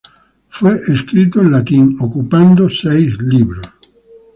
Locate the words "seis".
2.71-3.19